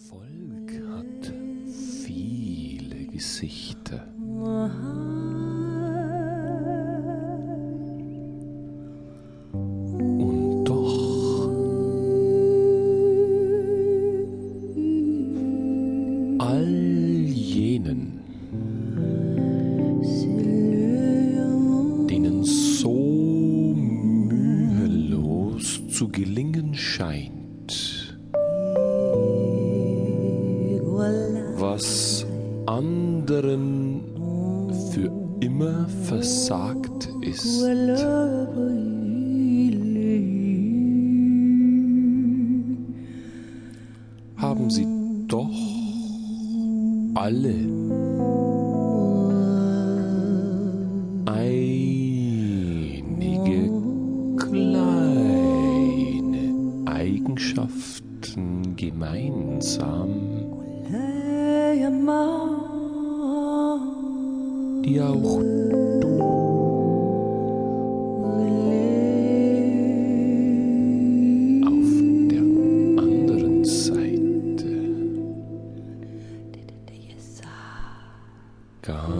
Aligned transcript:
Erfolg 0.00 0.72
hat 0.88 1.30
viele 2.06 3.04
Gesichter. 3.06 4.08
Anderen 32.80 34.00
für 34.92 35.10
immer 35.40 35.86
versagt 36.04 37.10
ist, 37.20 37.62
haben 44.36 44.70
sie 44.70 44.86
doch 45.28 45.50
alle 47.14 47.54
einige 51.26 51.60
kleine 54.38 55.20
Eigenschaften 56.86 58.74
gemeinsam, 58.76 60.08
die 64.84 65.00
auch 65.00 65.40
du 66.00 66.08
auf 71.66 71.90
der 72.28 72.44
anderen 72.98 73.64
Seite 73.64 74.66
ganz 78.82 79.19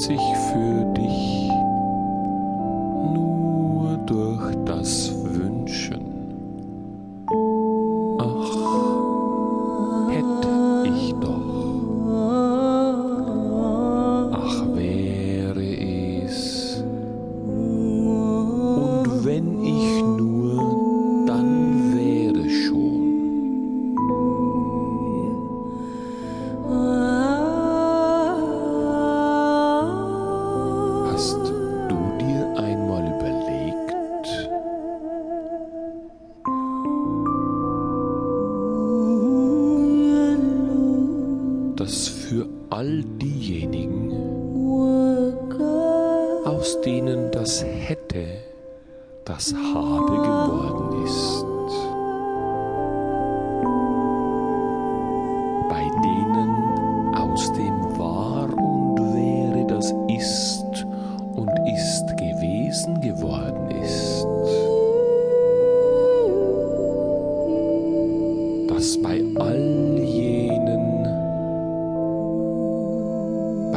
sich 0.00 0.39
all 42.80 43.04
diejenigen, 43.20 44.10
aus 46.46 46.80
denen 46.80 47.30
das 47.30 47.62
hätte, 47.62 48.24
das 49.26 49.52
habe 49.52 50.12
geworden 50.12 51.04
ist, 51.04 51.49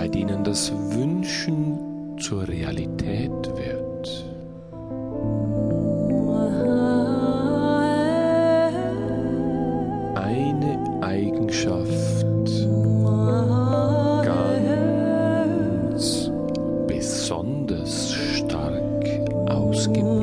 bei 0.03 0.09
denen 0.09 0.43
das 0.43 0.69
Wünschen 0.91 2.17
zur 2.19 2.45
Realität 2.45 3.31
wird. 3.31 4.25
Eine 10.15 10.77
Eigenschaft 11.01 12.25
ganz 14.25 16.29
besonders 16.85 18.11
stark 18.11 19.05
ausgeprägt. 19.47 20.22